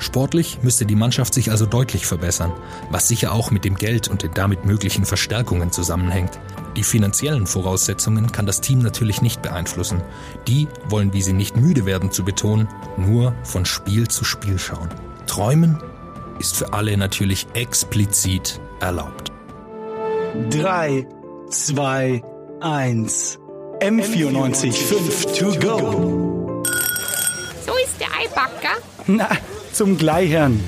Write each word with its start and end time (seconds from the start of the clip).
Sportlich 0.00 0.58
müsste 0.62 0.86
die 0.86 0.96
Mannschaft 0.96 1.34
sich 1.34 1.50
also 1.50 1.66
deutlich 1.66 2.06
verbessern, 2.06 2.52
was 2.90 3.06
sicher 3.06 3.32
auch 3.32 3.50
mit 3.50 3.64
dem 3.64 3.76
Geld 3.76 4.08
und 4.08 4.22
den 4.22 4.32
damit 4.32 4.64
möglichen 4.64 5.04
Verstärkungen 5.04 5.70
zusammenhängt. 5.70 6.40
Die 6.74 6.82
finanziellen 6.82 7.46
Voraussetzungen 7.46 8.32
kann 8.32 8.46
das 8.46 8.62
Team 8.62 8.78
natürlich 8.78 9.20
nicht 9.20 9.42
beeinflussen. 9.42 10.02
Die 10.48 10.68
wollen, 10.88 11.12
wie 11.12 11.20
sie 11.20 11.34
nicht 11.34 11.56
müde 11.56 11.84
werden 11.84 12.10
zu 12.10 12.24
betonen, 12.24 12.66
nur 12.96 13.34
von 13.44 13.66
Spiel 13.66 14.08
zu 14.08 14.24
Spiel 14.24 14.58
schauen. 14.58 14.88
Träumen 15.26 15.78
ist 16.38 16.56
für 16.56 16.72
alle 16.72 16.96
natürlich 16.96 17.46
explizit 17.52 18.58
erlaubt. 18.80 19.30
3, 20.50 21.06
2, 21.50 22.22
1. 22.60 23.38
M94 23.80 24.72
5 24.72 25.38
to 25.38 25.58
go. 25.58 26.29
So 28.20 28.26
ist 28.26 28.36
der 28.36 28.42
Eibacker. 28.42 28.82
Na, 29.06 29.28
zum 29.72 29.96
Gleichern. 29.96 30.60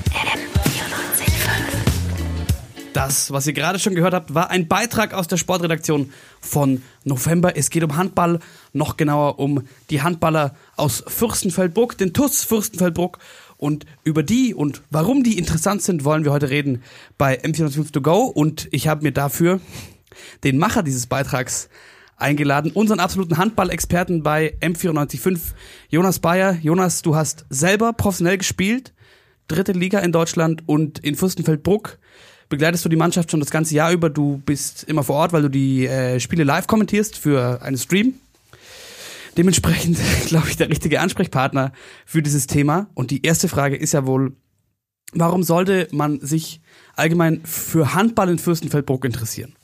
Das, 2.93 3.31
was 3.31 3.47
ihr 3.47 3.53
gerade 3.53 3.79
schon 3.79 3.95
gehört 3.95 4.13
habt, 4.13 4.33
war 4.35 4.51
ein 4.51 4.67
Beitrag 4.67 5.13
aus 5.13 5.27
der 5.27 5.37
Sportredaktion 5.37 6.11
von 6.39 6.83
November. 7.03 7.57
Es 7.57 7.71
geht 7.71 7.83
um 7.83 7.97
Handball, 7.97 8.39
noch 8.71 8.97
genauer 8.97 9.39
um 9.39 9.63
die 9.89 10.03
Handballer 10.03 10.55
aus 10.75 11.03
Fürstenfeldbruck, 11.07 11.97
den 11.97 12.13
TUS 12.13 12.43
Fürstenfeldbruck. 12.43 13.17
Und 13.57 13.85
über 14.03 14.21
die 14.21 14.53
und 14.53 14.83
warum 14.89 15.23
die 15.23 15.37
interessant 15.37 15.81
sind, 15.81 16.03
wollen 16.03 16.23
wir 16.23 16.31
heute 16.31 16.49
reden 16.49 16.83
bei 17.17 17.39
M405 17.39 17.91
to 17.91 18.01
go. 18.01 18.25
Und 18.25 18.67
ich 18.71 18.87
habe 18.87 19.03
mir 19.03 19.11
dafür 19.11 19.59
den 20.43 20.57
Macher 20.57 20.83
dieses 20.83 21.07
Beitrags 21.07 21.69
eingeladen, 22.23 22.71
unseren 22.71 22.99
absoluten 22.99 23.37
Handball-Experten 23.37 24.23
bei 24.23 24.55
M945, 24.61 25.53
Jonas 25.89 26.19
Bayer. 26.19 26.57
Jonas, 26.61 27.01
du 27.01 27.15
hast 27.15 27.45
selber 27.49 27.93
professionell 27.93 28.37
gespielt, 28.37 28.93
dritte 29.47 29.73
Liga 29.73 29.99
in 29.99 30.11
Deutschland 30.11 30.63
und 30.65 30.99
in 30.99 31.15
Fürstenfeldbruck 31.15 31.99
begleitest 32.49 32.85
du 32.85 32.89
die 32.89 32.95
Mannschaft 32.95 33.31
schon 33.31 33.39
das 33.39 33.51
ganze 33.51 33.75
Jahr 33.75 33.91
über. 33.91 34.09
Du 34.09 34.41
bist 34.45 34.83
immer 34.83 35.03
vor 35.03 35.15
Ort, 35.17 35.33
weil 35.33 35.43
du 35.43 35.49
die 35.49 35.85
äh, 35.85 36.19
Spiele 36.19 36.43
live 36.43 36.67
kommentierst 36.67 37.17
für 37.17 37.61
einen 37.61 37.77
Stream. 37.77 38.15
Dementsprechend, 39.37 39.97
glaube 40.27 40.49
ich, 40.49 40.57
der 40.57 40.69
richtige 40.69 40.99
Ansprechpartner 41.01 41.73
für 42.05 42.21
dieses 42.21 42.47
Thema. 42.47 42.87
Und 42.93 43.11
die 43.11 43.25
erste 43.25 43.47
Frage 43.47 43.75
ist 43.75 43.93
ja 43.93 44.05
wohl, 44.05 44.35
warum 45.13 45.43
sollte 45.43 45.87
man 45.91 46.19
sich 46.19 46.61
allgemein 46.95 47.41
für 47.43 47.93
Handball 47.93 48.29
in 48.29 48.39
Fürstenfeldbruck 48.39 49.05
interessieren? 49.05 49.55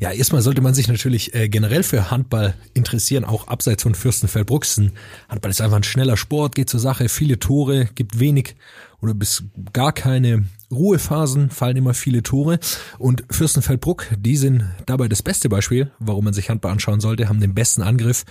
Ja, 0.00 0.10
erstmal 0.10 0.42
sollte 0.42 0.60
man 0.60 0.74
sich 0.74 0.88
natürlich 0.88 1.34
äh, 1.34 1.48
generell 1.48 1.82
für 1.82 2.10
Handball 2.10 2.54
interessieren, 2.74 3.24
auch 3.24 3.46
abseits 3.46 3.84
von 3.84 3.94
Fürstenfeldbrucksen. 3.94 4.92
Handball 5.28 5.50
ist 5.50 5.60
einfach 5.60 5.76
ein 5.76 5.84
schneller 5.84 6.16
Sport, 6.16 6.54
geht 6.54 6.68
zur 6.68 6.80
Sache, 6.80 7.08
viele 7.08 7.38
Tore, 7.38 7.88
gibt 7.94 8.18
wenig 8.18 8.56
oder 9.00 9.14
bis 9.14 9.44
gar 9.72 9.92
keine 9.92 10.44
Ruhephasen, 10.70 11.50
fallen 11.50 11.76
immer 11.76 11.92
viele 11.92 12.22
Tore. 12.22 12.58
Und 12.98 13.24
Fürstenfeldbruck, 13.30 14.06
die 14.16 14.36
sind 14.36 14.64
dabei 14.86 15.08
das 15.08 15.22
beste 15.22 15.48
Beispiel, 15.48 15.90
warum 15.98 16.24
man 16.24 16.34
sich 16.34 16.50
Handball 16.50 16.72
anschauen 16.72 17.00
sollte, 17.00 17.28
haben 17.28 17.40
den 17.40 17.54
besten 17.54 17.82
Angriff. 17.82 18.24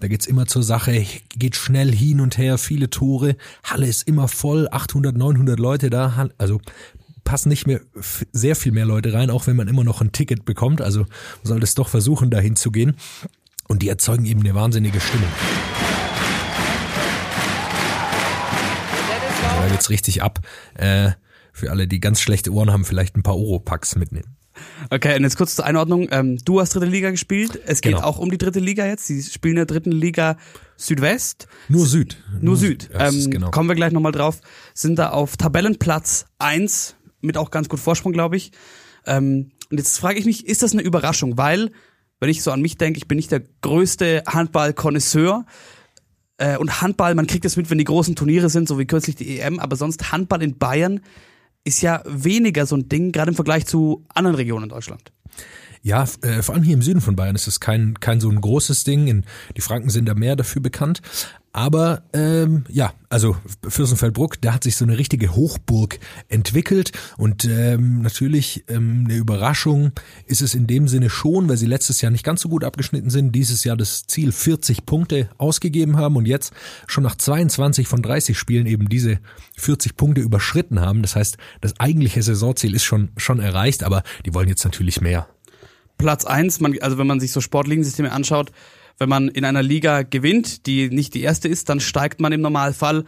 Da 0.00 0.08
geht's 0.08 0.26
immer 0.26 0.46
zur 0.46 0.62
Sache, 0.62 1.04
geht 1.36 1.56
schnell 1.56 1.92
hin 1.92 2.20
und 2.20 2.38
her, 2.38 2.56
viele 2.56 2.88
Tore. 2.88 3.36
Halle 3.64 3.86
ist 3.86 4.08
immer 4.08 4.28
voll, 4.28 4.68
800, 4.70 5.16
900 5.16 5.58
Leute 5.58 5.90
da. 5.90 6.28
Also 6.38 6.60
passen 7.24 7.48
nicht 7.48 7.66
mehr 7.66 7.80
sehr 8.32 8.56
viel 8.56 8.72
mehr 8.72 8.84
Leute 8.86 9.12
rein, 9.12 9.30
auch 9.30 9.46
wenn 9.46 9.56
man 9.56 9.68
immer 9.68 9.84
noch 9.84 10.00
ein 10.00 10.12
Ticket 10.12 10.44
bekommt. 10.44 10.80
Also 10.80 11.00
man 11.00 11.08
sollte 11.44 11.64
es 11.64 11.74
doch 11.74 11.88
versuchen, 11.88 12.30
dahin 12.30 12.56
zu 12.56 12.70
gehen. 12.70 12.96
Und 13.68 13.82
die 13.82 13.88
erzeugen 13.88 14.26
eben 14.26 14.40
eine 14.40 14.54
wahnsinnige 14.54 15.00
Stimmung. 15.00 15.28
Da 19.60 19.68
geht's 19.68 19.90
richtig 19.90 20.22
ab. 20.22 20.40
Äh, 20.74 21.12
für 21.52 21.70
alle, 21.70 21.86
die 21.86 22.00
ganz 22.00 22.20
schlechte 22.20 22.52
Ohren 22.52 22.70
haben, 22.72 22.84
vielleicht 22.84 23.16
ein 23.16 23.22
paar 23.22 23.36
Oropax 23.36 23.96
mitnehmen. 23.96 24.36
Okay, 24.90 25.16
und 25.16 25.22
jetzt 25.22 25.36
kurz 25.36 25.54
zur 25.56 25.64
Einordnung. 25.64 26.08
Ähm, 26.10 26.38
du 26.44 26.60
hast 26.60 26.74
dritte 26.74 26.86
Liga 26.86 27.10
gespielt. 27.10 27.58
Es 27.66 27.80
geht 27.80 27.94
Genau. 27.94 28.04
auch 28.06 28.18
um 28.18 28.30
die 28.30 28.38
dritte 28.38 28.60
Liga 28.60 28.86
jetzt. 28.86 29.06
Sie 29.06 29.22
spielen 29.22 29.52
in 29.52 29.56
der 29.56 29.66
dritten 29.66 29.92
Liga 29.92 30.36
Südwest. 30.76 31.46
Nur 31.68 31.86
Süd. 31.86 32.22
Nur 32.40 32.56
Süd. 32.56 32.84
Ist 32.84 33.24
ähm, 33.24 33.30
genau. 33.30 33.50
Kommen 33.50 33.68
wir 33.68 33.76
gleich 33.76 33.92
nochmal 33.92 34.12
drauf. 34.12 34.40
Sind 34.74 34.98
da 34.98 35.10
auf 35.10 35.36
Tabellenplatz 35.36 36.26
eins 36.38 36.96
mit 37.22 37.36
auch 37.36 37.50
ganz 37.50 37.68
gut 37.68 37.80
Vorsprung, 37.80 38.12
glaube 38.12 38.36
ich. 38.36 38.52
Ähm, 39.06 39.52
und 39.70 39.78
jetzt 39.78 39.98
frage 39.98 40.18
ich 40.18 40.26
mich, 40.26 40.46
ist 40.46 40.62
das 40.62 40.72
eine 40.72 40.82
Überraschung? 40.82 41.38
Weil, 41.38 41.70
wenn 42.20 42.28
ich 42.28 42.42
so 42.42 42.50
an 42.50 42.60
mich 42.60 42.76
denke, 42.76 42.98
ich 42.98 43.08
bin 43.08 43.16
nicht 43.16 43.30
der 43.30 43.42
größte 43.62 44.24
Handball-Konnoisseur. 44.26 45.46
Äh, 46.36 46.58
und 46.58 46.82
Handball, 46.82 47.14
man 47.14 47.26
kriegt 47.26 47.44
es 47.44 47.56
mit, 47.56 47.70
wenn 47.70 47.78
die 47.78 47.84
großen 47.84 48.16
Turniere 48.16 48.50
sind, 48.50 48.68
so 48.68 48.78
wie 48.78 48.86
kürzlich 48.86 49.16
die 49.16 49.38
EM, 49.38 49.58
aber 49.58 49.76
sonst 49.76 50.12
Handball 50.12 50.42
in 50.42 50.58
Bayern 50.58 51.00
ist 51.64 51.80
ja 51.80 52.02
weniger 52.06 52.66
so 52.66 52.76
ein 52.76 52.88
Ding, 52.88 53.12
gerade 53.12 53.30
im 53.30 53.36
Vergleich 53.36 53.66
zu 53.66 54.04
anderen 54.08 54.34
Regionen 54.34 54.64
in 54.64 54.68
Deutschland. 54.70 55.12
Ja, 55.82 56.06
äh, 56.22 56.42
vor 56.42 56.54
allem 56.54 56.62
hier 56.62 56.74
im 56.74 56.82
Süden 56.82 57.00
von 57.00 57.16
Bayern 57.16 57.34
ist 57.34 57.48
es 57.48 57.58
kein, 57.58 57.98
kein 57.98 58.20
so 58.20 58.30
ein 58.30 58.40
großes 58.40 58.84
Ding. 58.84 59.08
In, 59.08 59.24
die 59.56 59.60
Franken 59.60 59.90
sind 59.90 60.06
da 60.06 60.14
mehr 60.14 60.36
dafür 60.36 60.62
bekannt. 60.62 61.02
Aber 61.54 62.02
ähm, 62.14 62.64
ja, 62.70 62.94
also 63.10 63.36
Fürstenfeldbruck, 63.68 64.40
da 64.40 64.54
hat 64.54 64.64
sich 64.64 64.76
so 64.76 64.86
eine 64.86 64.96
richtige 64.96 65.34
Hochburg 65.34 65.98
entwickelt 66.28 66.92
und 67.18 67.44
ähm, 67.44 68.00
natürlich 68.00 68.64
ähm, 68.68 69.04
eine 69.04 69.18
Überraschung 69.18 69.92
ist 70.24 70.40
es 70.40 70.54
in 70.54 70.66
dem 70.66 70.88
Sinne 70.88 71.10
schon, 71.10 71.50
weil 71.50 71.58
sie 71.58 71.66
letztes 71.66 72.00
Jahr 72.00 72.10
nicht 72.10 72.24
ganz 72.24 72.40
so 72.40 72.48
gut 72.48 72.64
abgeschnitten 72.64 73.10
sind, 73.10 73.32
dieses 73.32 73.64
Jahr 73.64 73.76
das 73.76 74.06
Ziel 74.06 74.32
40 74.32 74.86
Punkte 74.86 75.28
ausgegeben 75.36 75.98
haben 75.98 76.16
und 76.16 76.24
jetzt 76.24 76.54
schon 76.86 77.04
nach 77.04 77.16
22 77.16 77.86
von 77.86 78.00
30 78.00 78.38
Spielen 78.38 78.64
eben 78.64 78.88
diese 78.88 79.18
40 79.58 79.94
Punkte 79.94 80.22
überschritten 80.22 80.80
haben. 80.80 81.02
Das 81.02 81.16
heißt, 81.16 81.36
das 81.60 81.78
eigentliche 81.78 82.22
Saisonziel 82.22 82.74
ist 82.74 82.84
schon 82.84 83.10
schon 83.18 83.40
erreicht, 83.40 83.84
aber 83.84 84.04
die 84.24 84.32
wollen 84.32 84.48
jetzt 84.48 84.64
natürlich 84.64 85.02
mehr. 85.02 85.28
Platz 85.98 86.24
eins, 86.24 86.60
man, 86.60 86.76
also 86.80 86.98
wenn 86.98 87.06
man 87.06 87.20
sich 87.20 87.32
so 87.32 87.40
Sportligensysteme 87.40 88.10
anschaut, 88.12 88.50
wenn 88.98 89.08
man 89.08 89.28
in 89.28 89.44
einer 89.44 89.62
Liga 89.62 90.02
gewinnt, 90.02 90.66
die 90.66 90.88
nicht 90.90 91.14
die 91.14 91.22
erste 91.22 91.48
ist, 91.48 91.68
dann 91.68 91.80
steigt 91.80 92.20
man 92.20 92.32
im 92.32 92.40
Normalfall 92.40 93.04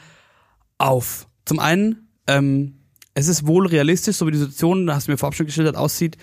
auf. 0.78 1.28
Zum 1.44 1.59
einen, 1.59 2.09
ähm, 2.27 2.75
es 3.15 3.28
ist 3.28 3.47
wohl 3.47 3.67
realistisch, 3.67 4.17
so 4.17 4.27
wie 4.27 4.33
die 4.33 4.39
Situation, 4.39 4.87
da 4.87 4.94
hast 4.97 5.06
du 5.09 5.12
mir 5.12 5.19
vorab 5.19 5.34
schon 5.34 5.47
geschildert, 5.47 5.77
aussieht, 5.77 6.17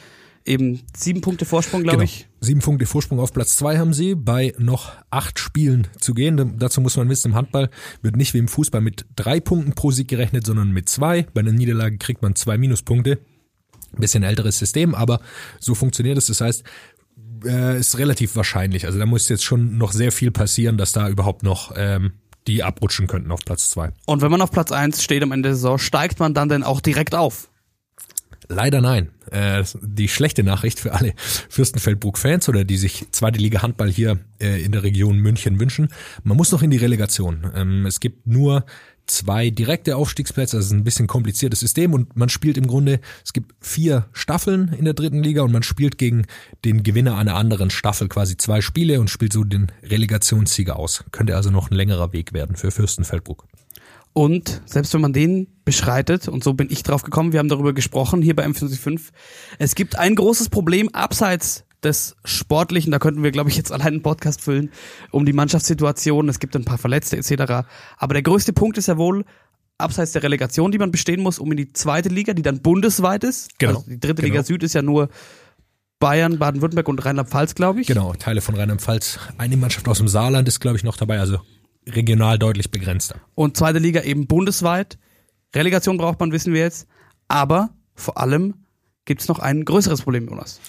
eben 0.46 0.82
sieben 0.98 1.22
Punkte 1.22 1.46
Vorsprung, 1.46 1.84
glaube 1.84 2.04
ich. 2.04 2.28
Sieben 2.42 2.60
Punkte 2.62 2.86
Vorsprung 2.88 3.20
auf 3.20 3.32
Platz 3.32 3.56
zwei 3.56 3.78
haben 3.78 3.94
sie, 3.94 4.16
bei 4.16 4.54
noch 4.58 4.94
acht 5.12 5.38
Spielen 5.40 5.88
zu 6.00 6.14
gehen. 6.16 6.36
Da- 6.36 6.46
Dazu 6.46 6.82
muss 6.82 6.98
man 6.98 7.08
wissen, 7.10 7.30
im 7.30 7.36
Handball 7.36 7.70
wird 8.02 8.16
nicht 8.16 8.34
wie 8.34 8.40
im 8.40 8.48
Fußball 8.48 8.82
mit 8.82 9.06
drei 9.16 9.40
Punkten 9.40 9.74
pro 9.74 9.92
Sieg 9.92 10.08
gerechnet, 10.08 10.46
sondern 10.46 10.72
mit 10.72 10.90
zwei. 10.90 11.28
Bei 11.34 11.42
einer 11.42 11.52
Niederlage 11.52 11.98
kriegt 12.00 12.24
man 12.24 12.34
zwei 12.36 12.58
Minuspunkte. 12.58 13.20
Ein 13.94 14.00
bisschen 14.00 14.24
älteres 14.24 14.58
System, 14.58 14.96
aber 14.96 15.20
so 15.60 15.76
funktioniert 15.76 16.18
es. 16.18 16.28
Das 16.28 16.42
heißt, 16.42 16.64
äh, 17.46 17.80
ist 17.80 17.98
relativ 17.98 18.36
wahrscheinlich. 18.36 18.86
Also 18.86 19.00
da 19.00 19.06
muss 19.06 19.30
jetzt 19.30 19.44
schon 19.44 19.78
noch 19.78 19.92
sehr 19.92 20.12
viel 20.12 20.32
passieren, 20.32 20.78
dass 20.78 20.92
da 20.92 21.10
überhaupt 21.10 21.44
noch 21.44 21.74
ähm, 21.76 22.14
die 22.48 22.64
abrutschen 22.64 23.08
könnten 23.08 23.32
auf 23.32 23.42
Platz 23.46 23.70
zwei. 23.70 23.92
Und 24.06 24.22
wenn 24.22 24.32
man 24.32 24.42
auf 24.42 24.52
Platz 24.52 24.72
eins 24.72 25.04
steht 25.04 25.24
am 25.24 25.32
Ende 25.32 25.50
der 25.50 25.56
Saison, 25.56 25.78
steigt 25.78 26.20
man 26.20 26.34
dann 26.34 26.50
denn 26.50 26.64
auch 26.64 26.82
direkt 26.82 27.16
auf? 27.16 27.50
Leider 28.48 28.82
nein. 28.82 29.12
Äh, 29.32 29.64
die 29.82 30.10
schlechte 30.10 30.44
Nachricht 30.44 30.80
für 30.80 30.94
alle 30.94 31.14
Fürstenfeldbruck-Fans 31.50 32.50
oder 32.50 32.66
die 32.66 32.78
sich 32.78 33.06
zweite 33.12 33.40
Liga 33.40 33.62
Handball 33.62 33.90
hier 33.90 34.20
äh, 34.42 34.62
in 34.62 34.74
der 34.74 34.84
Region 34.84 35.18
München 35.20 35.60
wünschen. 35.60 35.88
Man 36.24 36.36
muss 36.36 36.52
noch 36.52 36.62
in 36.62 36.70
die 36.70 36.78
Relegation. 36.78 37.50
Ähm, 37.56 37.86
es 37.86 38.02
gibt 38.02 38.28
nur 38.28 38.66
zwei 39.12 39.50
direkte 39.50 39.96
Aufstiegsplätze, 39.96 40.58
das 40.58 40.68
ist 40.68 40.72
ein 40.72 40.84
bisschen 40.84 41.08
kompliziertes 41.08 41.60
System 41.60 41.94
und 41.94 42.16
man 42.16 42.30
spielt 42.30 42.58
im 42.58 42.68
Grunde, 42.68 43.00
es 43.24 43.34
gibt 43.34 43.54
vier 43.60 44.08
Staffeln 44.14 44.74
in 44.78 44.86
der 44.86 44.94
dritten 44.94 45.22
Liga 45.22 45.44
und 45.44 45.52
man 45.52 45.64
spielt 45.64 45.98
gegen 45.98 46.26
den 46.66 46.84
Gewinner 46.84 47.18
einer 47.18 47.36
anderen 47.36 47.70
Staffel 47.70 48.08
quasi 48.08 48.38
zwei 48.38 48.62
Spiele 48.62 49.00
und 49.00 49.10
spielt 49.10 49.34
so 49.34 49.44
den 49.44 49.72
Relegationssieger 49.84 50.78
aus. 50.78 51.04
Könnte 51.12 51.36
also 51.36 51.52
noch 51.52 51.70
ein 51.70 51.76
längerer 51.76 52.14
Weg 52.14 52.34
werden 52.34 52.56
für 52.56 52.72
Fürstenfeldbruck. 52.72 53.46
Und 54.14 54.62
selbst 54.66 54.94
wenn 54.94 55.02
man 55.02 55.14
den 55.14 55.48
beschreitet, 55.64 56.28
und 56.28 56.44
so 56.44 56.54
bin 56.54 56.68
ich 56.70 56.84
drauf 56.84 57.04
gekommen, 57.04 57.32
wir 57.32 57.40
haben 57.40 57.48
darüber 57.48 57.74
gesprochen 57.74 58.22
hier 58.22 58.36
bei 58.36 58.46
M45, 58.46 59.12
es 59.58 59.76
gibt 59.76 59.96
ein 59.98 60.16
großes 60.16 60.50
Problem 60.50 60.90
abseits 60.90 61.64
des 61.84 62.16
Sportlichen, 62.24 62.92
da 62.92 63.00
könnten 63.00 63.24
wir, 63.24 63.32
glaube 63.32 63.50
ich, 63.50 63.58
jetzt 63.58 63.72
allein 63.72 63.88
einen 63.88 64.02
Podcast 64.02 64.42
füllen, 64.42 64.72
um 65.12 65.26
die 65.26 65.34
Mannschaftssituation, 65.34 66.30
es 66.30 66.40
gibt 66.40 66.56
ein 66.56 66.66
paar 66.66 66.78
Verletzte 66.78 67.18
etc. 67.18 67.66
Aber 67.98 68.14
der 68.14 68.22
größte 68.22 68.54
Punkt 68.54 68.78
ist 68.78 68.88
ja 68.88 68.98
wohl, 68.98 69.26
abseits 69.78 70.12
der 70.12 70.24
Relegation, 70.24 70.72
die 70.72 70.78
man 70.78 70.92
bestehen 70.92 71.22
muss, 71.22 71.40
um 71.40 71.52
in 71.52 71.58
die 71.58 71.74
zweite 71.74 72.10
Liga, 72.10 72.34
die 72.34 72.44
dann 72.44 72.62
bundesweit 72.62 73.24
ist. 73.24 73.58
Genau. 73.60 73.80
Also 73.80 73.90
die 73.90 74.00
dritte 74.00 74.22
Genau. 74.22 74.34
Liga 74.34 74.44
Süd 74.44 74.64
ist 74.64 74.74
ja 74.74 74.82
nur 74.82 75.10
Bayern, 76.00 76.40
Baden-Württemberg 76.40 76.88
und 76.88 77.06
Rheinland-Pfalz, 77.06 77.56
glaube 77.56 77.82
ich. 77.82 77.88
Genau, 77.88 78.14
Teile 78.14 78.42
von 78.42 78.56
Rheinland-Pfalz. 78.56 79.20
Eine 79.38 79.58
Mannschaft 79.58 79.88
aus 79.88 79.98
dem 79.98 80.08
Saarland 80.08 80.48
ist, 80.48 80.60
glaube 80.60 80.78
ich, 80.78 80.84
noch 80.84 80.98
dabei, 80.98 81.20
also 81.20 81.40
regional 81.88 82.40
deutlich 82.40 82.72
begrenzter. 82.72 83.16
Und 83.36 83.58
zweite 83.58 83.80
Liga 83.80 84.02
eben 84.02 84.28
bundesweit. 84.28 84.98
Relegation 85.56 85.98
braucht 85.98 86.20
man, 86.20 86.32
wissen 86.32 86.54
wir 86.54 86.62
jetzt. 86.62 86.88
Aber 87.28 87.70
vor 87.96 88.18
allem 88.18 88.66
gibt 89.06 89.22
es 89.22 89.28
noch 89.28 89.40
ein 89.40 89.66
größeres 89.66 90.02
Problem, 90.04 90.28
Jonas. 90.28 90.60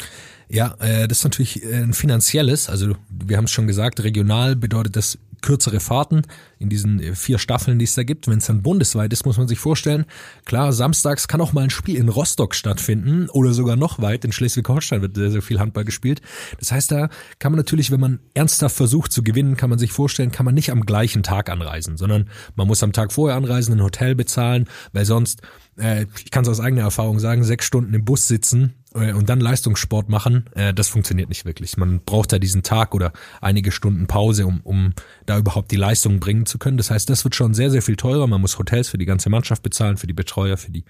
Ja, 0.52 0.74
äh, 0.80 1.08
das 1.08 1.18
ist 1.18 1.24
natürlich 1.24 1.64
äh, 1.64 1.76
ein 1.76 1.94
finanzielles. 1.94 2.68
Also 2.68 2.94
wir 3.08 3.38
haben 3.38 3.44
es 3.46 3.52
schon 3.52 3.66
gesagt, 3.66 4.04
regional 4.04 4.54
bedeutet 4.54 4.96
das 4.96 5.18
kürzere 5.40 5.80
Fahrten 5.80 6.22
in 6.58 6.68
diesen 6.68 7.00
äh, 7.00 7.14
vier 7.14 7.38
Staffeln, 7.38 7.78
die 7.78 7.86
es 7.86 7.94
da 7.94 8.02
gibt. 8.02 8.28
Wenn 8.28 8.36
es 8.36 8.46
dann 8.46 8.60
bundesweit 8.60 9.14
ist, 9.14 9.24
muss 9.24 9.38
man 9.38 9.48
sich 9.48 9.58
vorstellen, 9.58 10.04
klar, 10.44 10.74
samstags 10.74 11.26
kann 11.26 11.40
auch 11.40 11.54
mal 11.54 11.62
ein 11.62 11.70
Spiel 11.70 11.96
in 11.96 12.10
Rostock 12.10 12.54
stattfinden 12.54 13.30
oder 13.30 13.54
sogar 13.54 13.76
noch 13.76 14.02
weit. 14.02 14.26
In 14.26 14.32
Schleswig-Holstein 14.32 15.00
wird 15.00 15.16
sehr, 15.16 15.30
sehr 15.30 15.40
viel 15.40 15.58
Handball 15.58 15.86
gespielt. 15.86 16.20
Das 16.60 16.70
heißt, 16.70 16.92
da 16.92 17.08
kann 17.38 17.52
man 17.52 17.56
natürlich, 17.56 17.90
wenn 17.90 18.00
man 18.00 18.20
ernsthaft 18.34 18.76
versucht 18.76 19.10
zu 19.10 19.22
gewinnen, 19.22 19.56
kann 19.56 19.70
man 19.70 19.78
sich 19.78 19.92
vorstellen, 19.92 20.32
kann 20.32 20.44
man 20.44 20.54
nicht 20.54 20.70
am 20.70 20.84
gleichen 20.84 21.22
Tag 21.22 21.48
anreisen, 21.48 21.96
sondern 21.96 22.28
man 22.56 22.66
muss 22.66 22.82
am 22.82 22.92
Tag 22.92 23.10
vorher 23.10 23.38
anreisen, 23.38 23.72
ein 23.72 23.82
Hotel 23.82 24.14
bezahlen, 24.14 24.68
weil 24.92 25.06
sonst 25.06 25.40
äh, 25.78 26.04
ich 26.22 26.30
kann 26.30 26.42
es 26.42 26.50
aus 26.50 26.60
eigener 26.60 26.82
Erfahrung 26.82 27.18
sagen, 27.20 27.42
sechs 27.42 27.64
Stunden 27.64 27.94
im 27.94 28.04
Bus 28.04 28.28
sitzen 28.28 28.74
und 28.94 29.28
dann 29.28 29.40
Leistungssport 29.40 30.08
machen, 30.08 30.44
äh, 30.54 30.74
das 30.74 30.88
funktioniert 30.88 31.28
nicht 31.28 31.44
wirklich. 31.44 31.76
Man 31.76 32.00
braucht 32.00 32.32
da 32.32 32.38
diesen 32.38 32.62
Tag 32.62 32.94
oder 32.94 33.12
einige 33.40 33.72
Stunden 33.72 34.06
Pause, 34.06 34.46
um, 34.46 34.60
um 34.62 34.92
da 35.26 35.38
überhaupt 35.38 35.70
die 35.70 35.76
Leistung 35.76 36.20
bringen 36.20 36.46
zu 36.46 36.58
können. 36.58 36.76
Das 36.76 36.90
heißt, 36.90 37.08
das 37.08 37.24
wird 37.24 37.34
schon 37.34 37.54
sehr, 37.54 37.70
sehr 37.70 37.82
viel 37.82 37.96
teurer. 37.96 38.26
Man 38.26 38.40
muss 38.40 38.58
Hotels 38.58 38.88
für 38.88 38.98
die 38.98 39.06
ganze 39.06 39.30
Mannschaft 39.30 39.62
bezahlen, 39.62 39.96
für 39.96 40.06
die 40.06 40.12
Betreuer, 40.12 40.56
für 40.56 40.70
die, 40.70 40.84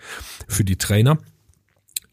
für 0.48 0.64
die 0.64 0.76
Trainer. 0.76 1.18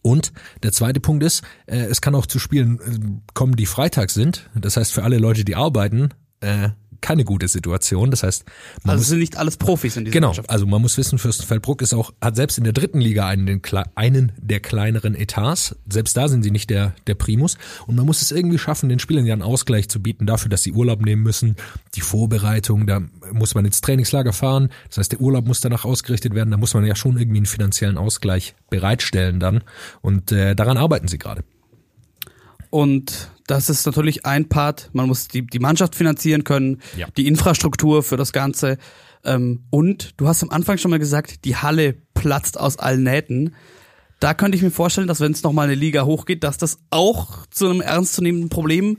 Und 0.01 0.31
der 0.63 0.71
zweite 0.71 0.99
Punkt 0.99 1.23
ist, 1.23 1.43
äh, 1.65 1.77
es 1.77 2.01
kann 2.01 2.15
auch 2.15 2.25
zu 2.25 2.39
Spielen 2.39 2.79
äh, 2.79 3.33
kommen, 3.33 3.55
die 3.55 3.65
freitags 3.65 4.13
sind. 4.13 4.49
Das 4.55 4.77
heißt, 4.77 4.93
für 4.93 5.03
alle 5.03 5.17
Leute, 5.17 5.43
die 5.43 5.55
arbeiten, 5.55 6.09
äh, 6.41 6.69
keine 7.01 7.23
gute 7.23 7.47
Situation. 7.47 8.11
Das 8.11 8.23
heißt, 8.23 8.45
man 8.83 8.91
Also 8.93 9.01
muss, 9.01 9.07
sind 9.09 9.19
nicht 9.19 9.37
alles 9.37 9.57
Profis 9.57 9.97
in 9.97 10.05
dieser 10.05 10.13
genau, 10.13 10.27
Mannschaft. 10.27 10.49
also 10.49 10.65
man 10.65 10.81
muss 10.81 10.97
wissen, 10.97 11.17
Fürstenfeldbruck 11.19 11.81
ist 11.81 11.93
auch, 11.93 12.13
hat 12.21 12.35
selbst 12.35 12.57
in 12.57 12.63
der 12.63 12.73
dritten 12.73 13.01
Liga 13.01 13.27
einen, 13.27 13.45
den, 13.45 13.61
einen 13.95 14.31
der 14.37 14.59
kleineren 14.59 15.15
Etats. 15.15 15.75
Selbst 15.89 16.15
da 16.17 16.27
sind 16.27 16.43
sie 16.43 16.51
nicht 16.51 16.69
der, 16.69 16.93
der 17.07 17.15
Primus. 17.15 17.57
Und 17.87 17.95
man 17.95 18.05
muss 18.05 18.21
es 18.21 18.31
irgendwie 18.31 18.57
schaffen, 18.57 18.89
den 18.89 18.99
Spielern 18.99 19.25
ja 19.25 19.33
einen 19.33 19.41
Ausgleich 19.43 19.89
zu 19.89 20.01
bieten 20.01 20.25
dafür, 20.25 20.49
dass 20.49 20.63
sie 20.63 20.71
Urlaub 20.71 21.01
nehmen 21.01 21.23
müssen. 21.23 21.55
Die 21.95 22.01
Vorbereitung, 22.01 22.87
da 22.87 23.01
muss 23.31 23.55
man 23.55 23.65
ins 23.65 23.81
Trainingslager 23.81 24.33
fahren. 24.33 24.69
Das 24.87 24.97
heißt, 24.97 25.11
der 25.13 25.21
Urlaub 25.21 25.45
muss 25.47 25.61
danach 25.61 25.85
ausgerichtet 25.85 26.35
werden. 26.35 26.51
Da 26.51 26.57
muss 26.57 26.73
man 26.73 26.85
ja 26.85 26.95
schon 26.95 27.17
irgendwie 27.17 27.37
einen 27.39 27.45
finanziellen 27.45 27.97
Ausgleich 27.97 28.55
bereitstellen 28.69 29.39
dann. 29.39 29.61
Und 30.01 30.31
äh, 30.31 30.55
daran 30.55 30.77
arbeiten 30.77 31.07
sie 31.07 31.17
gerade. 31.17 31.43
Und 32.69 33.31
das 33.47 33.69
ist 33.69 33.85
natürlich 33.85 34.25
ein 34.25 34.47
Part. 34.47 34.89
Man 34.93 35.07
muss 35.07 35.27
die, 35.27 35.45
die 35.45 35.59
Mannschaft 35.59 35.95
finanzieren 35.95 36.43
können, 36.43 36.81
Ja. 36.95 37.07
die 37.17 37.27
Infrastruktur 37.27 38.03
für 38.03 38.17
das 38.17 38.31
Ganze. 38.31 38.77
Ähm, 39.25 39.63
und 39.69 40.13
du 40.17 40.27
hast 40.27 40.43
am 40.43 40.49
Anfang 40.51 40.77
schon 40.77 40.91
mal 40.91 40.99
gesagt, 40.99 41.45
die 41.45 41.55
Halle 41.55 41.95
platzt 42.13 42.59
aus 42.59 42.77
allen 42.77 43.03
Nähten. 43.03 43.55
Da 44.19 44.33
könnte 44.33 44.55
ich 44.57 44.61
mir 44.61 44.71
vorstellen, 44.71 45.07
dass 45.07 45.19
wenn 45.19 45.31
es 45.31 45.43
nochmal 45.43 45.65
eine 45.67 45.75
Liga 45.75 46.03
hochgeht, 46.03 46.43
dass 46.43 46.57
das 46.57 46.79
auch 46.89 47.45
zu 47.47 47.67
einem 47.69 47.81
ernstzunehmenden 47.81 48.49
Problem 48.49 48.97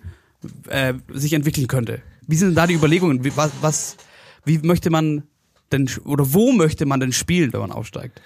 äh, 0.68 0.94
sich 1.12 1.32
entwickeln 1.34 1.66
könnte. 1.68 2.02
Wie 2.26 2.36
sind 2.36 2.48
denn 2.48 2.54
da 2.56 2.66
die 2.66 2.74
Überlegungen? 2.74 3.22
Wie, 3.24 3.36
was, 3.36 3.50
was, 3.60 3.96
wie 4.44 4.58
möchte 4.58 4.90
man 4.90 5.24
denn 5.72 5.88
oder 6.04 6.32
wo 6.32 6.52
möchte 6.52 6.86
man 6.86 7.00
denn 7.00 7.12
spielen, 7.12 7.52
wenn 7.52 7.60
man 7.60 7.70
aufsteigt? 7.72 8.20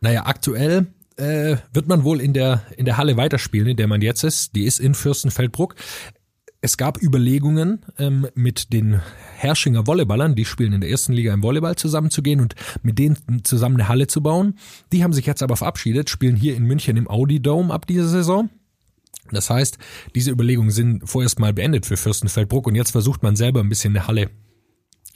Naja, 0.00 0.24
aktuell 0.26 0.86
äh, 1.20 1.58
wird 1.72 1.86
man 1.86 2.04
wohl 2.04 2.20
in 2.20 2.32
der, 2.32 2.62
in 2.76 2.84
der 2.84 2.96
Halle 2.96 3.16
weiterspielen, 3.16 3.68
in 3.68 3.76
der 3.76 3.86
man 3.86 4.00
jetzt 4.00 4.24
ist. 4.24 4.54
Die 4.56 4.64
ist 4.64 4.80
in 4.80 4.94
Fürstenfeldbruck. 4.94 5.74
Es 6.62 6.76
gab 6.76 7.02
Überlegungen, 7.02 7.86
ähm, 7.98 8.26
mit 8.34 8.72
den 8.72 9.00
Herrschinger 9.36 9.86
Volleyballern, 9.86 10.34
die 10.34 10.44
spielen 10.44 10.74
in 10.74 10.80
der 10.82 10.90
ersten 10.90 11.12
Liga 11.12 11.32
im 11.32 11.42
Volleyball 11.42 11.76
zusammenzugehen 11.76 12.40
und 12.40 12.54
mit 12.82 12.98
denen 12.98 13.16
zusammen 13.44 13.76
eine 13.76 13.88
Halle 13.88 14.06
zu 14.08 14.22
bauen. 14.22 14.58
Die 14.92 15.02
haben 15.02 15.14
sich 15.14 15.24
jetzt 15.24 15.42
aber 15.42 15.56
verabschiedet, 15.56 16.10
spielen 16.10 16.36
hier 16.36 16.56
in 16.56 16.64
München 16.64 16.96
im 16.96 17.08
Audi 17.08 17.40
Dome 17.40 17.72
ab 17.72 17.86
dieser 17.86 18.08
Saison. 18.08 18.50
Das 19.30 19.48
heißt, 19.48 19.78
diese 20.14 20.32
Überlegungen 20.32 20.70
sind 20.70 21.08
vorerst 21.08 21.38
mal 21.38 21.54
beendet 21.54 21.86
für 21.86 21.96
Fürstenfeldbruck 21.96 22.66
und 22.66 22.74
jetzt 22.74 22.90
versucht 22.90 23.22
man 23.22 23.36
selber 23.36 23.60
ein 23.60 23.68
bisschen 23.68 23.96
eine 23.96 24.06
Halle 24.06 24.30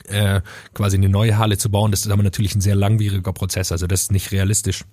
äh, 0.05 0.41
quasi 0.73 0.97
eine 0.97 1.09
neue 1.09 1.37
Halle 1.37 1.59
zu 1.59 1.71
bauen. 1.71 1.91
Das 1.91 2.07
ist 2.07 2.11
aber 2.11 2.23
natürlich 2.23 2.55
ein 2.55 2.61
sehr 2.61 2.77
langwieriger 2.77 3.33
Prozess, 3.33 3.73
also 3.73 3.87
das 3.87 4.03
ist 4.03 4.13
nicht 4.13 4.33
realistisch 4.33 4.85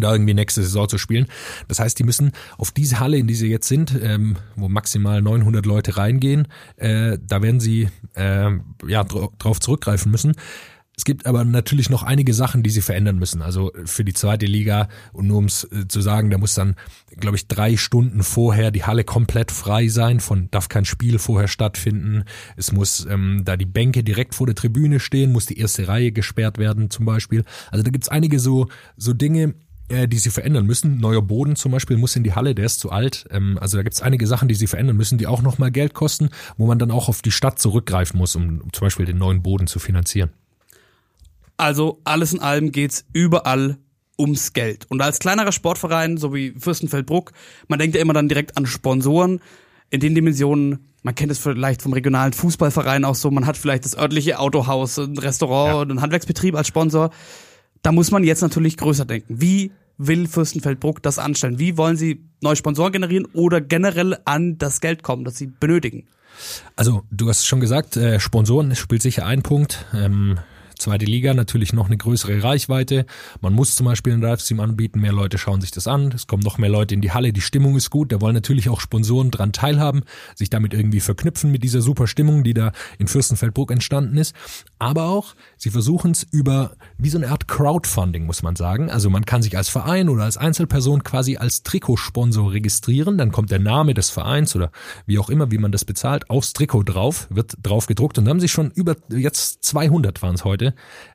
da 0.00 0.12
irgendwie 0.12 0.34
nächste 0.34 0.62
Saison 0.62 0.88
zu 0.88 0.98
spielen. 0.98 1.26
Das 1.68 1.78
heißt, 1.80 1.98
die 1.98 2.04
müssen 2.04 2.32
auf 2.56 2.70
diese 2.70 3.00
Halle, 3.00 3.16
in 3.18 3.26
die 3.26 3.34
sie 3.34 3.48
jetzt 3.48 3.68
sind, 3.68 3.98
ähm, 4.02 4.36
wo 4.56 4.68
maximal 4.68 5.22
900 5.22 5.66
Leute 5.66 5.96
reingehen, 5.96 6.48
äh, 6.76 7.18
da 7.20 7.42
werden 7.42 7.60
sie 7.60 7.88
äh, 8.14 8.50
ja 8.86 9.02
dra- 9.02 9.30
drauf 9.38 9.60
zurückgreifen 9.60 10.10
müssen. 10.10 10.34
Es 10.96 11.04
gibt 11.04 11.26
aber 11.26 11.44
natürlich 11.44 11.90
noch 11.90 12.02
einige 12.02 12.34
Sachen, 12.34 12.64
die 12.64 12.70
sie 12.70 12.80
verändern 12.80 13.18
müssen. 13.20 13.40
Also 13.40 13.70
für 13.84 14.04
die 14.04 14.14
zweite 14.14 14.46
Liga 14.46 14.88
und 15.12 15.28
nur 15.28 15.38
um 15.38 15.44
es 15.44 15.62
äh, 15.70 15.86
zu 15.86 16.00
sagen, 16.00 16.28
da 16.28 16.38
muss 16.38 16.54
dann, 16.54 16.74
glaube 17.16 17.36
ich, 17.36 17.46
drei 17.46 17.76
Stunden 17.76 18.24
vorher 18.24 18.72
die 18.72 18.82
Halle 18.82 19.04
komplett 19.04 19.52
frei 19.52 19.86
sein. 19.86 20.18
Von 20.18 20.50
darf 20.50 20.68
kein 20.68 20.84
Spiel 20.84 21.20
vorher 21.20 21.46
stattfinden. 21.46 22.24
Es 22.56 22.72
muss 22.72 23.06
ähm, 23.08 23.42
da 23.44 23.56
die 23.56 23.64
Bänke 23.64 24.02
direkt 24.02 24.34
vor 24.34 24.46
der 24.48 24.56
Tribüne 24.56 24.98
stehen, 24.98 25.30
muss 25.30 25.46
die 25.46 25.60
erste 25.60 25.86
Reihe 25.86 26.10
gesperrt 26.10 26.58
werden 26.58 26.90
zum 26.90 27.04
Beispiel. 27.06 27.44
Also 27.70 27.84
da 27.84 27.92
gibt's 27.92 28.08
einige 28.08 28.40
so 28.40 28.66
so 28.96 29.12
Dinge, 29.12 29.54
äh, 29.88 30.06
die 30.08 30.18
sie 30.18 30.30
verändern 30.30 30.66
müssen. 30.66 30.98
Neuer 30.98 31.22
Boden 31.22 31.56
zum 31.56 31.72
Beispiel 31.72 31.96
muss 31.96 32.16
in 32.16 32.24
die 32.24 32.34
Halle, 32.34 32.54
der 32.54 32.66
ist 32.66 32.80
zu 32.80 32.90
alt. 32.90 33.26
Ähm, 33.30 33.58
also 33.60 33.76
da 33.76 33.82
gibt's 33.82 34.02
einige 34.02 34.26
Sachen, 34.26 34.48
die 34.48 34.54
sie 34.54 34.66
verändern 34.66 34.96
müssen, 34.96 35.18
die 35.18 35.26
auch 35.26 35.42
nochmal 35.42 35.70
Geld 35.70 35.94
kosten, 35.94 36.30
wo 36.56 36.66
man 36.66 36.78
dann 36.78 36.90
auch 36.90 37.08
auf 37.08 37.22
die 37.22 37.30
Stadt 37.30 37.58
zurückgreifen 37.58 38.18
muss, 38.18 38.36
um, 38.36 38.60
um 38.62 38.72
zum 38.72 38.86
Beispiel 38.86 39.06
den 39.06 39.18
neuen 39.18 39.42
Boden 39.42 39.66
zu 39.66 39.78
finanzieren. 39.78 40.30
Also 41.56 42.00
alles 42.04 42.32
in 42.32 42.40
allem 42.40 42.70
geht's 42.72 43.04
überall 43.12 43.78
ums 44.18 44.52
Geld. 44.52 44.86
Und 44.88 45.00
als 45.00 45.18
kleinerer 45.18 45.52
Sportverein, 45.52 46.16
so 46.16 46.34
wie 46.34 46.52
Fürstenfeldbruck, 46.58 47.32
man 47.68 47.78
denkt 47.78 47.96
ja 47.96 48.02
immer 48.02 48.12
dann 48.12 48.28
direkt 48.28 48.56
an 48.56 48.66
Sponsoren 48.66 49.40
in 49.90 50.00
den 50.00 50.14
Dimensionen. 50.14 50.86
Man 51.02 51.14
kennt 51.14 51.32
es 51.32 51.38
vielleicht 51.38 51.82
vom 51.82 51.92
regionalen 51.92 52.32
Fußballverein 52.32 53.04
auch 53.04 53.14
so. 53.14 53.30
Man 53.30 53.46
hat 53.46 53.56
vielleicht 53.56 53.84
das 53.84 53.96
örtliche 53.96 54.38
Autohaus, 54.38 54.98
ein 54.98 55.16
Restaurant 55.16 55.68
Ja. 55.74 55.80
und 55.80 55.90
einen 55.90 56.02
Handwerksbetrieb 56.02 56.54
als 56.56 56.68
Sponsor. 56.68 57.10
Da 57.82 57.92
muss 57.92 58.10
man 58.10 58.24
jetzt 58.24 58.42
natürlich 58.42 58.76
größer 58.76 59.04
denken. 59.04 59.40
Wie 59.40 59.72
will 59.98 60.26
Fürstenfeldbruck 60.28 61.02
das 61.02 61.18
anstellen? 61.18 61.58
Wie 61.58 61.76
wollen 61.76 61.96
sie 61.96 62.24
neue 62.40 62.56
Sponsoren 62.56 62.92
generieren 62.92 63.26
oder 63.32 63.60
generell 63.60 64.16
an 64.24 64.58
das 64.58 64.80
Geld 64.80 65.02
kommen, 65.02 65.24
das 65.24 65.36
sie 65.36 65.46
benötigen? 65.46 66.06
Also 66.76 67.02
du 67.10 67.28
hast 67.28 67.46
schon 67.46 67.60
gesagt, 67.60 67.96
äh, 67.96 68.20
Sponsoren 68.20 68.76
spielt 68.76 69.02
sicher 69.02 69.26
ein 69.26 69.42
Punkt. 69.42 69.86
Ähm, 69.92 70.38
zweite 70.78 71.04
Liga 71.04 71.34
natürlich 71.34 71.72
noch 71.72 71.86
eine 71.86 71.96
größere 71.96 72.42
Reichweite. 72.42 73.06
Man 73.40 73.52
muss 73.52 73.76
zum 73.76 73.86
Beispiel 73.86 74.12
einen 74.12 74.22
Livestream 74.22 74.60
anbieten, 74.60 75.00
mehr 75.00 75.12
Leute 75.12 75.38
schauen 75.38 75.60
sich 75.60 75.70
das 75.70 75.86
an, 75.86 76.12
es 76.12 76.26
kommen 76.26 76.42
noch 76.42 76.58
mehr 76.58 76.70
Leute 76.70 76.94
in 76.94 77.00
die 77.00 77.12
Halle, 77.12 77.32
die 77.32 77.40
Stimmung 77.40 77.76
ist 77.76 77.90
gut, 77.90 78.12
da 78.12 78.20
wollen 78.20 78.34
natürlich 78.34 78.68
auch 78.68 78.80
Sponsoren 78.80 79.30
dran 79.30 79.52
teilhaben, 79.52 80.02
sich 80.34 80.50
damit 80.50 80.74
irgendwie 80.74 81.00
verknüpfen 81.00 81.50
mit 81.50 81.62
dieser 81.62 81.80
super 81.80 82.06
Stimmung, 82.06 82.44
die 82.44 82.54
da 82.54 82.72
in 82.98 83.08
Fürstenfeldbruck 83.08 83.70
entstanden 83.70 84.16
ist. 84.16 84.34
Aber 84.78 85.04
auch, 85.04 85.34
sie 85.56 85.70
versuchen 85.70 86.12
es 86.12 86.22
über 86.22 86.76
wie 86.96 87.10
so 87.10 87.18
eine 87.18 87.28
Art 87.30 87.48
Crowdfunding, 87.48 88.26
muss 88.26 88.42
man 88.42 88.56
sagen. 88.56 88.90
Also 88.90 89.10
man 89.10 89.24
kann 89.24 89.42
sich 89.42 89.56
als 89.56 89.68
Verein 89.68 90.08
oder 90.08 90.24
als 90.24 90.36
Einzelperson 90.36 91.02
quasi 91.02 91.36
als 91.36 91.62
Trikotsponsor 91.62 92.52
registrieren, 92.52 93.18
dann 93.18 93.32
kommt 93.32 93.50
der 93.50 93.58
Name 93.58 93.94
des 93.94 94.10
Vereins 94.10 94.54
oder 94.54 94.70
wie 95.06 95.18
auch 95.18 95.30
immer, 95.30 95.50
wie 95.50 95.58
man 95.58 95.72
das 95.72 95.84
bezahlt, 95.84 96.30
aufs 96.30 96.52
Trikot 96.52 96.84
drauf, 96.84 97.26
wird 97.30 97.54
drauf 97.62 97.86
gedruckt. 97.86 98.18
Und 98.18 98.24
da 98.24 98.30
haben 98.30 98.40
sich 98.40 98.52
schon 98.52 98.70
über, 98.70 98.96
jetzt 99.10 99.64
200 99.64 100.22
waren 100.22 100.34
es 100.34 100.44
heute, 100.44 100.67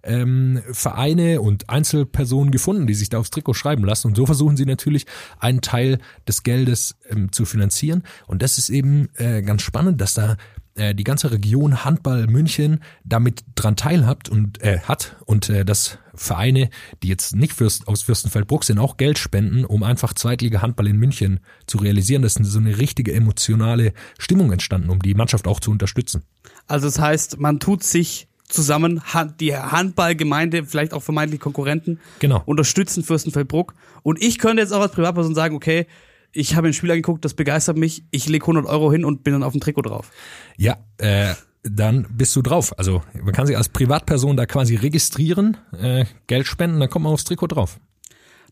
ähm, 0.04 0.62
Vereine 0.72 1.42
und 1.42 1.70
Einzelpersonen 1.70 2.52
gefunden, 2.52 2.88
die 2.88 2.94
sich 2.94 3.10
da 3.10 3.20
aufs 3.20 3.32
Trikot 3.32 3.54
schreiben 3.54 3.84
lassen 3.84 4.08
und 4.08 4.18
so 4.18 4.26
versuchen 4.26 4.58
sie 4.58 4.66
natürlich 4.66 5.06
einen 5.40 5.62
Teil 5.62 6.00
des 6.28 6.44
Geldes 6.44 6.96
ähm, 7.10 7.32
zu 7.32 7.46
finanzieren 7.46 8.04
und 8.28 8.42
das 8.42 8.58
ist 8.58 8.70
eben 8.70 9.10
äh, 9.16 9.42
ganz 9.42 9.62
spannend, 9.62 10.02
dass 10.02 10.14
da 10.14 10.38
äh, 10.76 10.96
die 10.96 11.04
ganze 11.04 11.32
Region 11.32 11.86
Handball 11.86 12.26
München 12.26 12.80
damit 13.04 13.44
dran 13.54 13.76
teilhabt 13.76 14.30
und 14.30 14.62
äh, 14.64 14.80
hat 14.80 15.16
und 15.26 15.50
äh, 15.50 15.64
dass 15.66 16.00
Vereine, 16.16 16.70
die 17.04 17.10
jetzt 17.10 17.36
nicht 17.36 17.54
Fürst, 17.54 17.88
aus 17.88 18.02
Fürstenfeldbruck 18.02 18.64
sind, 18.64 18.80
auch 18.80 18.98
Geld 18.98 19.20
spenden, 19.20 19.66
um 19.66 19.84
einfach 19.84 20.14
Zweitliga 20.14 20.64
Handball 20.64 20.88
in 20.88 20.98
München 20.98 21.42
zu 21.68 21.78
realisieren. 21.78 22.24
Das 22.24 22.38
ist 22.38 22.46
so 22.48 22.60
eine 22.60 22.80
richtige 22.80 23.14
emotionale 23.14 23.94
Stimmung 24.18 24.52
entstanden, 24.52 24.90
um 24.90 25.00
die 25.00 25.14
Mannschaft 25.14 25.48
auch 25.48 25.60
zu 25.60 25.70
unterstützen. 25.70 26.24
Also 26.68 26.88
das 26.88 27.00
heißt, 27.00 27.40
man 27.40 27.60
tut 27.60 27.84
sich 27.84 28.28
zusammen, 28.54 29.02
die 29.40 29.56
Handballgemeinde, 29.56 30.66
vielleicht 30.66 30.94
auch 30.94 31.04
vermeintlich 31.04 31.40
Konkurrenten, 31.40 32.00
Genau. 32.20 32.42
unterstützen 32.46 33.04
Fürstenfeldbruck. 33.04 33.74
Und 34.04 34.22
ich 34.22 34.38
könnte 34.40 34.62
jetzt 34.62 34.72
auch 34.72 34.82
als 34.82 34.92
Privatperson 34.92 35.36
sagen, 35.36 35.56
okay, 35.56 35.88
ich 36.32 36.56
habe 36.56 36.68
ein 36.68 36.74
Spiel 36.74 36.92
angeguckt, 36.92 37.24
das 37.26 37.34
begeistert 37.34 37.78
mich, 37.78 38.04
ich 38.12 38.28
lege 38.28 38.44
100 38.44 38.66
Euro 38.66 38.92
hin 38.92 39.06
und 39.06 39.24
bin 39.24 39.34
dann 39.34 39.44
auf 39.44 39.52
dem 39.54 39.62
Trikot 39.62 39.84
drauf. 39.84 40.12
Ja, 40.58 40.78
äh, 40.98 41.34
dann 41.64 42.08
bist 42.12 42.36
du 42.36 42.42
drauf. 42.42 42.78
Also 42.78 43.04
man 43.22 43.34
kann 43.34 43.46
sich 43.48 43.56
als 43.56 43.70
Privatperson 43.70 44.36
da 44.36 44.46
quasi 44.46 44.76
registrieren, 44.76 45.58
äh, 45.78 46.06
Geld 46.28 46.48
spenden, 46.48 46.80
dann 46.80 46.90
kommt 46.90 47.04
man 47.04 47.14
aufs 47.14 47.24
Trikot 47.24 47.48
drauf. 47.48 47.80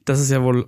Das 0.06 0.20
ist 0.20 0.32
ja 0.32 0.42
wohl 0.44 0.68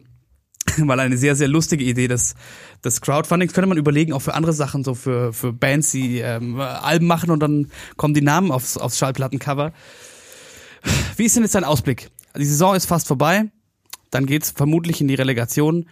mal 0.85 0.99
eine 0.99 1.17
sehr, 1.17 1.35
sehr 1.35 1.47
lustige 1.47 1.83
Idee 1.83 2.07
des, 2.07 2.35
des 2.83 3.01
Crowdfundings. 3.01 3.53
Könnte 3.53 3.67
man 3.67 3.77
überlegen, 3.77 4.13
auch 4.13 4.21
für 4.21 4.33
andere 4.33 4.53
Sachen, 4.53 4.83
so 4.83 4.95
für, 4.95 5.33
für 5.33 5.53
Bands, 5.53 5.91
die 5.91 6.19
ähm, 6.19 6.59
Alben 6.59 7.07
machen 7.07 7.31
und 7.31 7.39
dann 7.39 7.71
kommen 7.97 8.13
die 8.13 8.21
Namen 8.21 8.51
aufs, 8.51 8.77
aufs 8.77 8.97
Schallplattencover. 8.97 9.73
Wie 11.15 11.25
ist 11.25 11.35
denn 11.35 11.43
jetzt 11.43 11.55
dein 11.55 11.63
Ausblick? 11.63 12.09
Die 12.37 12.45
Saison 12.45 12.75
ist 12.75 12.85
fast 12.85 13.07
vorbei, 13.07 13.45
dann 14.11 14.25
geht's 14.25 14.51
vermutlich 14.51 15.01
in 15.01 15.07
die 15.07 15.15
Relegation. 15.15 15.87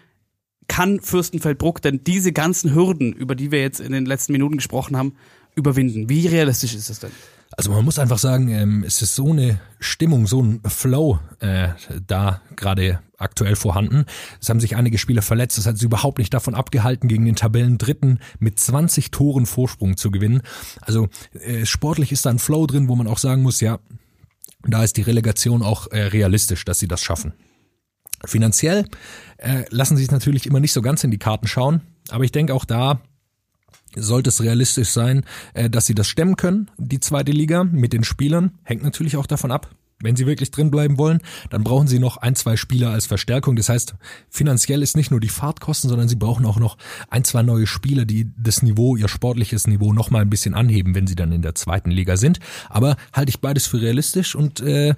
Kann 0.67 0.99
Fürstenfeldbruck 0.99 1.81
denn 1.81 2.03
diese 2.03 2.31
ganzen 2.31 2.73
Hürden, 2.73 3.13
über 3.13 3.35
die 3.35 3.51
wir 3.51 3.61
jetzt 3.61 3.79
in 3.79 3.91
den 3.91 4.05
letzten 4.05 4.31
Minuten 4.31 4.57
gesprochen 4.57 4.97
haben, 4.97 5.15
überwinden. 5.55 6.09
Wie 6.09 6.27
realistisch 6.27 6.73
ist 6.73 6.89
das 6.89 6.99
denn? 6.99 7.11
Also 7.57 7.71
man 7.71 7.83
muss 7.83 7.99
einfach 7.99 8.17
sagen, 8.17 8.47
ähm, 8.49 8.83
es 8.85 9.01
ist 9.01 9.15
so 9.15 9.31
eine 9.31 9.59
Stimmung, 9.79 10.25
so 10.25 10.41
ein 10.41 10.61
Flow 10.65 11.19
äh, 11.39 11.69
da 12.07 12.41
gerade 12.55 12.99
aktuell 13.17 13.55
vorhanden. 13.55 14.05
Es 14.39 14.49
haben 14.49 14.59
sich 14.59 14.75
einige 14.75 14.97
Spieler 14.97 15.21
verletzt. 15.21 15.57
Das 15.57 15.65
hat 15.65 15.77
sie 15.77 15.85
überhaupt 15.85 16.17
nicht 16.17 16.33
davon 16.33 16.55
abgehalten, 16.55 17.07
gegen 17.07 17.25
den 17.25 17.35
Tabellendritten 17.35 18.19
mit 18.39 18.59
20 18.59 19.11
Toren 19.11 19.45
Vorsprung 19.45 19.97
zu 19.97 20.11
gewinnen. 20.11 20.41
Also 20.81 21.09
äh, 21.33 21.65
sportlich 21.65 22.11
ist 22.11 22.25
da 22.25 22.29
ein 22.29 22.39
Flow 22.39 22.65
drin, 22.67 22.87
wo 22.87 22.95
man 22.95 23.07
auch 23.07 23.19
sagen 23.19 23.41
muss, 23.41 23.61
ja, 23.61 23.79
da 24.63 24.83
ist 24.83 24.97
die 24.97 25.01
Relegation 25.01 25.61
auch 25.61 25.87
äh, 25.91 26.03
realistisch, 26.03 26.65
dass 26.65 26.79
sie 26.79 26.87
das 26.87 27.01
schaffen. 27.01 27.33
Finanziell 28.25 28.87
äh, 29.37 29.63
lassen 29.69 29.97
sie 29.97 30.03
es 30.03 30.11
natürlich 30.11 30.45
immer 30.45 30.59
nicht 30.59 30.73
so 30.73 30.81
ganz 30.81 31.03
in 31.03 31.11
die 31.11 31.17
Karten 31.17 31.47
schauen, 31.47 31.81
aber 32.09 32.23
ich 32.23 32.31
denke 32.31 32.53
auch 32.53 32.65
da 32.65 33.01
sollte 33.95 34.29
es 34.29 34.41
realistisch 34.41 34.89
sein, 34.89 35.23
äh, 35.53 35.69
dass 35.69 35.85
sie 35.85 35.95
das 35.95 36.07
stemmen 36.07 36.35
können, 36.35 36.71
die 36.77 36.99
zweite 36.99 37.31
Liga 37.31 37.63
mit 37.63 37.93
den 37.93 38.03
Spielern. 38.03 38.57
Hängt 38.63 38.83
natürlich 38.83 39.17
auch 39.17 39.27
davon 39.27 39.51
ab. 39.51 39.69
Wenn 40.03 40.15
sie 40.15 40.25
wirklich 40.25 40.51
drin 40.51 40.71
bleiben 40.71 40.97
wollen, 40.97 41.19
dann 41.49 41.63
brauchen 41.63 41.87
sie 41.87 41.99
noch 41.99 42.17
ein, 42.17 42.35
zwei 42.35 42.57
Spieler 42.57 42.89
als 42.89 43.05
Verstärkung. 43.05 43.55
Das 43.55 43.69
heißt, 43.69 43.93
finanziell 44.29 44.81
ist 44.81 44.97
nicht 44.97 45.11
nur 45.11 45.19
die 45.19 45.29
Fahrtkosten, 45.29 45.89
sondern 45.89 46.07
sie 46.07 46.15
brauchen 46.15 46.45
auch 46.45 46.57
noch 46.57 46.77
ein, 47.09 47.23
zwei 47.23 47.43
neue 47.43 47.67
Spieler, 47.67 48.05
die 48.05 48.31
das 48.37 48.63
Niveau, 48.63 48.95
ihr 48.95 49.07
sportliches 49.07 49.67
Niveau 49.67 49.93
noch 49.93 50.09
mal 50.09 50.21
ein 50.21 50.29
bisschen 50.29 50.55
anheben, 50.55 50.95
wenn 50.95 51.07
sie 51.07 51.15
dann 51.15 51.31
in 51.31 51.41
der 51.41 51.55
zweiten 51.55 51.91
Liga 51.91 52.17
sind. 52.17 52.39
Aber 52.69 52.95
halte 53.13 53.29
ich 53.29 53.41
beides 53.41 53.67
für 53.67 53.81
realistisch 53.81 54.35
und 54.35 54.59
äh, 54.61 54.95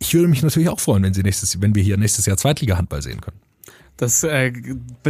ich 0.00 0.14
würde 0.14 0.28
mich 0.28 0.42
natürlich 0.42 0.68
auch 0.68 0.80
freuen, 0.80 1.02
wenn 1.02 1.14
sie 1.14 1.22
nächstes, 1.22 1.60
wenn 1.60 1.74
wir 1.74 1.82
hier 1.82 1.96
nächstes 1.96 2.26
Jahr 2.26 2.36
Zweitliga-Handball 2.36 3.02
sehen 3.02 3.20
können. 3.20 3.40
Das 3.98 4.22
äh, 4.24 4.52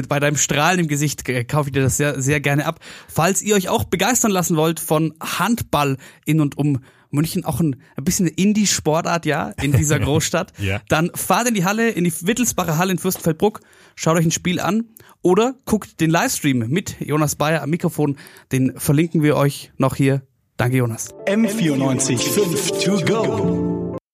bei 0.08 0.18
deinem 0.18 0.36
Strahlen 0.36 0.80
im 0.80 0.88
Gesicht 0.88 1.28
äh, 1.28 1.44
kaufe 1.44 1.68
ich 1.68 1.72
dir 1.74 1.82
das 1.82 1.96
sehr, 1.98 2.20
sehr 2.20 2.40
gerne 2.40 2.66
ab. 2.66 2.80
Falls 3.06 3.40
ihr 3.42 3.54
euch 3.54 3.68
auch 3.68 3.84
begeistern 3.84 4.32
lassen 4.32 4.56
wollt 4.56 4.80
von 4.80 5.14
Handball 5.22 5.96
in 6.24 6.40
und 6.40 6.58
um 6.58 6.80
München, 7.10 7.44
auch 7.44 7.60
ein, 7.60 7.76
ein 7.96 8.04
bisschen 8.04 8.26
eine 8.26 8.34
Indie-Sportart, 8.36 9.24
ja, 9.24 9.50
in 9.62 9.72
dieser 9.72 9.98
Großstadt, 10.00 10.52
Ja. 10.58 10.80
dann 10.88 11.10
fahrt 11.14 11.48
in 11.48 11.54
die 11.54 11.64
Halle, 11.64 11.88
in 11.90 12.04
die 12.04 12.12
Wittelsbacher 12.22 12.76
Halle 12.76 12.92
in 12.92 12.98
Fürstenfeldbruck, 12.98 13.60
schaut 13.94 14.16
euch 14.18 14.26
ein 14.26 14.30
Spiel 14.30 14.60
an 14.60 14.84
oder 15.22 15.54
guckt 15.64 16.00
den 16.00 16.10
Livestream 16.10 16.58
mit 16.68 16.96
Jonas 17.00 17.36
Bayer 17.36 17.62
am 17.62 17.70
Mikrofon. 17.70 18.16
Den 18.52 18.74
verlinken 18.78 19.22
wir 19.22 19.36
euch 19.36 19.70
noch 19.78 19.94
hier. 19.96 20.22
Danke, 20.58 20.76
Jonas. 20.78 21.14
M94 21.26 22.18
5 22.18 22.70
to 22.84 23.04
go. 23.06 23.77